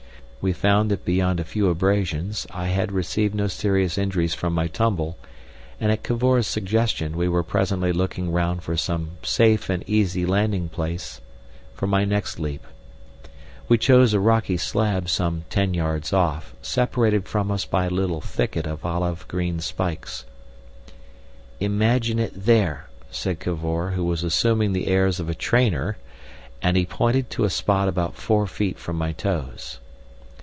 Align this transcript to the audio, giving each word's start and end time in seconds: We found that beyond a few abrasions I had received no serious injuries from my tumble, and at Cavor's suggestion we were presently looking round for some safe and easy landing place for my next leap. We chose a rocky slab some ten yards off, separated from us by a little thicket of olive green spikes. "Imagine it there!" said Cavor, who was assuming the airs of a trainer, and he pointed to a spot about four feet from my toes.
We 0.43 0.53
found 0.53 0.89
that 0.89 1.05
beyond 1.05 1.39
a 1.39 1.43
few 1.43 1.69
abrasions 1.69 2.47
I 2.49 2.69
had 2.69 2.91
received 2.91 3.35
no 3.35 3.45
serious 3.45 3.95
injuries 3.95 4.33
from 4.33 4.53
my 4.53 4.65
tumble, 4.67 5.19
and 5.79 5.91
at 5.91 6.01
Cavor's 6.01 6.47
suggestion 6.47 7.15
we 7.15 7.29
were 7.29 7.43
presently 7.43 7.91
looking 7.93 8.31
round 8.31 8.63
for 8.63 8.75
some 8.75 9.17
safe 9.21 9.69
and 9.69 9.83
easy 9.85 10.25
landing 10.25 10.67
place 10.67 11.21
for 11.75 11.85
my 11.85 12.05
next 12.05 12.39
leap. 12.39 12.65
We 13.69 13.77
chose 13.77 14.15
a 14.15 14.19
rocky 14.19 14.57
slab 14.57 15.09
some 15.09 15.45
ten 15.51 15.75
yards 15.75 16.11
off, 16.11 16.55
separated 16.59 17.27
from 17.27 17.51
us 17.51 17.65
by 17.65 17.85
a 17.85 17.91
little 17.91 18.19
thicket 18.19 18.65
of 18.65 18.83
olive 18.83 19.27
green 19.27 19.59
spikes. 19.59 20.25
"Imagine 21.59 22.17
it 22.17 22.33
there!" 22.35 22.87
said 23.11 23.39
Cavor, 23.39 23.91
who 23.91 24.03
was 24.05 24.23
assuming 24.23 24.73
the 24.73 24.87
airs 24.87 25.19
of 25.19 25.29
a 25.29 25.35
trainer, 25.35 25.97
and 26.63 26.75
he 26.77 26.83
pointed 26.87 27.29
to 27.29 27.43
a 27.43 27.49
spot 27.51 27.87
about 27.87 28.15
four 28.15 28.47
feet 28.47 28.79
from 28.79 28.95
my 28.97 29.11
toes. 29.11 29.77